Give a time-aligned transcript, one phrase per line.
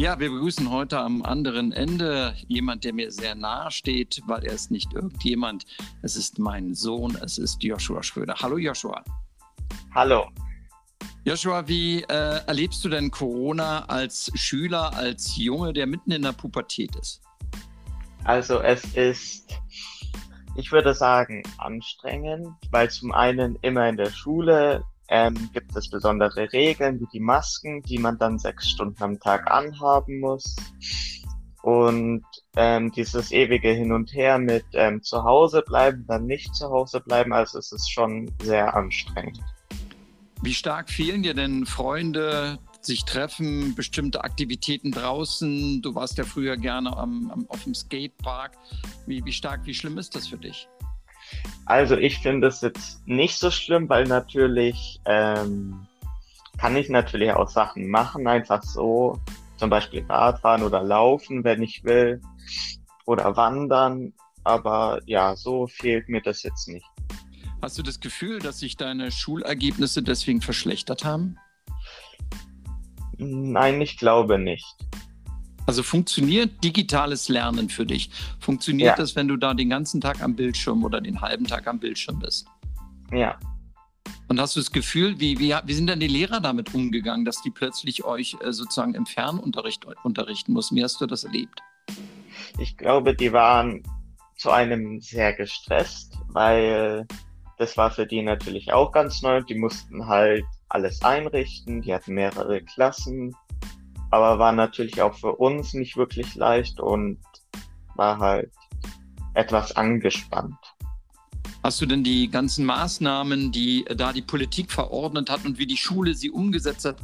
[0.00, 4.54] Ja, wir begrüßen heute am anderen Ende jemand, der mir sehr nahe steht, weil er
[4.54, 5.66] ist nicht irgendjemand.
[6.00, 8.34] Es ist mein Sohn, es ist Joshua Schröder.
[8.40, 9.04] Hallo Joshua.
[9.94, 10.30] Hallo.
[11.26, 16.32] Joshua, wie äh, erlebst du denn Corona als Schüler, als Junge, der mitten in der
[16.32, 17.20] Pubertät ist?
[18.24, 19.54] Also es ist,
[20.56, 26.52] ich würde sagen, anstrengend, weil zum einen immer in der Schule ähm, gibt es besondere
[26.52, 30.56] Regeln wie die Masken, die man dann sechs Stunden am Tag anhaben muss.
[31.62, 32.24] Und
[32.56, 37.00] ähm, dieses ewige Hin und Her mit ähm, zu Hause bleiben, dann nicht zu Hause
[37.00, 39.40] bleiben, also es ist schon sehr anstrengend.
[40.42, 45.82] Wie stark fehlen dir denn Freunde, sich treffen, bestimmte Aktivitäten draußen?
[45.82, 48.56] Du warst ja früher gerne am, am, auf dem Skatepark.
[49.06, 50.66] Wie, wie stark, wie schlimm ist das für dich?
[51.66, 55.86] Also ich finde es jetzt nicht so schlimm, weil natürlich ähm,
[56.58, 59.18] kann ich natürlich auch Sachen machen, einfach so,
[59.56, 62.20] zum Beispiel Radfahren oder Laufen, wenn ich will,
[63.06, 64.12] oder wandern.
[64.42, 66.86] Aber ja, so fehlt mir das jetzt nicht.
[67.62, 71.36] Hast du das Gefühl, dass sich deine Schulergebnisse deswegen verschlechtert haben?
[73.18, 74.64] Nein, ich glaube nicht.
[75.66, 78.10] Also funktioniert digitales Lernen für dich?
[78.40, 78.96] Funktioniert ja.
[78.96, 82.18] das, wenn du da den ganzen Tag am Bildschirm oder den halben Tag am Bildschirm
[82.18, 82.46] bist?
[83.12, 83.38] Ja.
[84.28, 87.42] Und hast du das Gefühl, wie, wie, wie sind denn die Lehrer damit umgegangen, dass
[87.42, 90.76] die plötzlich euch äh, sozusagen im Fernunterricht unterrichten mussten?
[90.76, 91.60] Wie hast du das erlebt?
[92.58, 93.82] Ich glaube, die waren
[94.36, 97.06] zu einem sehr gestresst, weil
[97.58, 99.42] das war für die natürlich auch ganz neu.
[99.42, 103.34] Die mussten halt alles einrichten, die hatten mehrere Klassen
[104.10, 107.18] aber war natürlich auch für uns nicht wirklich leicht und
[107.94, 108.50] war halt
[109.34, 110.56] etwas angespannt.
[111.62, 115.76] Hast du denn die ganzen Maßnahmen, die da die Politik verordnet hat und wie die
[115.76, 116.96] Schule sie umgesetzt hat,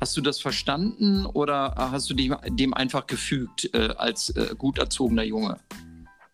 [0.00, 5.22] hast du das verstanden oder hast du dem einfach gefügt äh, als äh, gut erzogener
[5.22, 5.56] Junge?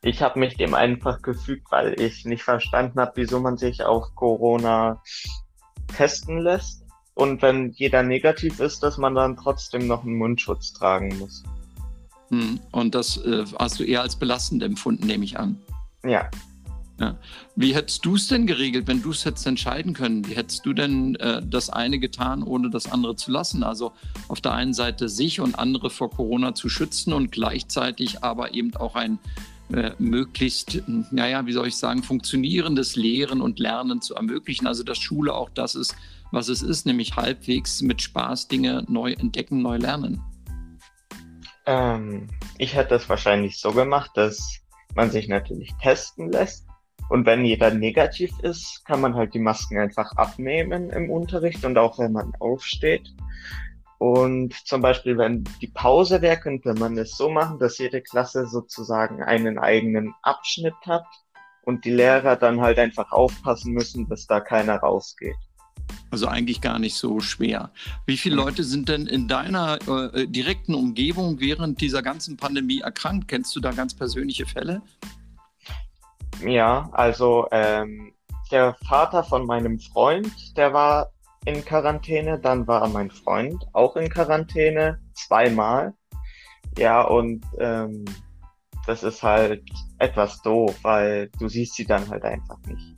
[0.03, 4.15] Ich habe mich dem einfach gefügt, weil ich nicht verstanden habe, wieso man sich auf
[4.15, 5.01] Corona
[5.97, 6.88] testen lässt
[7.19, 11.43] und wenn jeder negativ ist, dass man dann trotzdem noch einen Mundschutz tragen muss.
[12.29, 12.61] Hm.
[12.71, 15.61] Und das äh, hast du eher als belastend empfunden, nehme ich an.
[16.05, 16.31] Ja.
[17.01, 17.19] ja.
[17.57, 20.29] Wie hättest du es denn geregelt, wenn du es hättest entscheiden können?
[20.29, 23.65] Wie hättest du denn äh, das eine getan, ohne das andere zu lassen?
[23.65, 23.91] Also
[24.29, 28.77] auf der einen Seite sich und andere vor Corona zu schützen und gleichzeitig aber eben
[28.77, 29.19] auch ein
[29.73, 34.67] äh, möglichst, naja, wie soll ich sagen, funktionierendes Lehren und Lernen zu ermöglichen.
[34.67, 35.95] Also dass Schule auch das ist,
[36.31, 40.23] was es ist, nämlich halbwegs mit Spaß Dinge neu entdecken, neu lernen?
[41.67, 44.61] Ähm, ich hätte es wahrscheinlich so gemacht, dass
[44.95, 46.67] man sich natürlich testen lässt.
[47.11, 51.79] Und wenn jeder negativ ist, kann man halt die Masken einfach abnehmen im Unterricht und
[51.79, 53.15] auch wenn man aufsteht.
[53.99, 58.47] Und zum Beispiel, wenn die Pause wäre, könnte man es so machen, dass jede Klasse
[58.47, 61.05] sozusagen einen eigenen Abschnitt hat
[61.63, 65.35] und die Lehrer dann halt einfach aufpassen müssen, dass da keiner rausgeht.
[66.11, 67.71] Also eigentlich gar nicht so schwer.
[68.07, 73.29] Wie viele Leute sind denn in deiner äh, direkten Umgebung während dieser ganzen Pandemie erkrankt?
[73.29, 74.81] Kennst du da ganz persönliche Fälle?
[76.43, 78.13] Ja, also ähm,
[78.51, 81.11] der Vater von meinem Freund, der war
[81.45, 85.95] in Quarantäne, dann war mein Freund auch in Quarantäne, zweimal.
[86.77, 88.05] Ja, und ähm,
[88.87, 89.63] das ist halt
[89.99, 92.97] etwas doof, weil du siehst sie dann halt einfach nicht.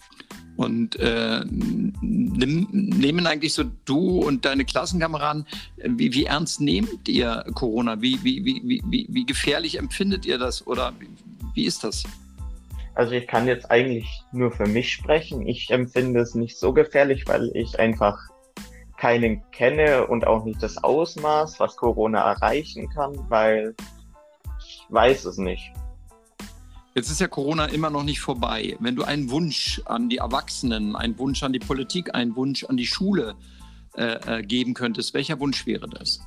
[0.56, 5.46] Und äh, nimm, nehmen eigentlich so du und deine Klassenkameraden,
[5.78, 8.02] wie, wie ernst nehmt ihr Corona?
[8.02, 11.08] Wie, wie, wie, wie, wie gefährlich empfindet ihr das oder wie,
[11.54, 12.04] wie ist das?
[13.00, 15.48] Also ich kann jetzt eigentlich nur für mich sprechen.
[15.48, 18.18] Ich empfinde es nicht so gefährlich, weil ich einfach
[18.98, 23.74] keinen kenne und auch nicht das Ausmaß, was Corona erreichen kann, weil
[24.58, 25.72] ich weiß es nicht.
[26.94, 28.76] Jetzt ist ja Corona immer noch nicht vorbei.
[28.80, 32.76] Wenn du einen Wunsch an die Erwachsenen, einen Wunsch an die Politik, einen Wunsch an
[32.76, 33.34] die Schule
[33.96, 36.20] äh, äh, geben könntest, welcher Wunsch wäre das?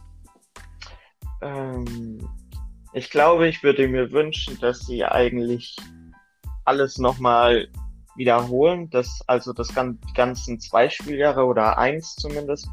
[1.43, 2.27] Ähm,
[2.93, 5.77] ich glaube, ich würde mir wünschen, dass sie eigentlich
[6.65, 7.67] alles nochmal
[8.15, 12.67] wiederholen, dass also das die ganzen zwei Spieljahre oder eins zumindest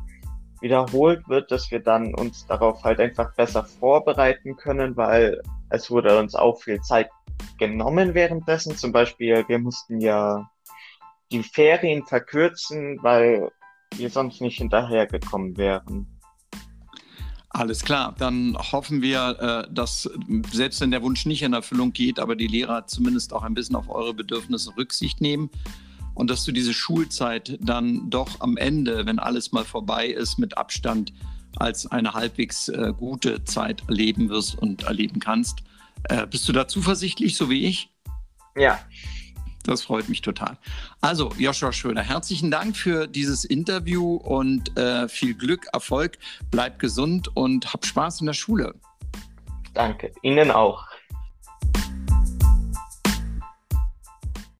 [0.60, 5.40] wiederholt wird, dass wir dann uns darauf halt einfach besser vorbereiten können, weil
[5.70, 7.08] es wurde uns auch viel Zeit
[7.58, 8.76] genommen währenddessen.
[8.76, 10.50] Zum Beispiel, wir mussten ja
[11.32, 13.50] die Ferien verkürzen, weil
[13.96, 16.19] wir sonst nicht hinterhergekommen wären.
[17.52, 20.08] Alles klar, dann hoffen wir, äh, dass
[20.52, 23.74] selbst wenn der Wunsch nicht in Erfüllung geht, aber die Lehrer zumindest auch ein bisschen
[23.74, 25.50] auf eure Bedürfnisse Rücksicht nehmen
[26.14, 30.56] und dass du diese Schulzeit dann doch am Ende, wenn alles mal vorbei ist, mit
[30.56, 31.12] Abstand
[31.56, 35.58] als eine halbwegs äh, gute Zeit erleben wirst und erleben kannst.
[36.04, 37.90] Äh, bist du da zuversichtlich, so wie ich?
[38.56, 38.78] Ja.
[39.64, 40.56] Das freut mich total.
[41.00, 46.18] Also, Joshua Schröder, herzlichen Dank für dieses Interview und äh, viel Glück, Erfolg.
[46.50, 48.74] Bleib gesund und hab Spaß in der Schule.
[49.74, 50.12] Danke.
[50.22, 50.89] Ihnen auch.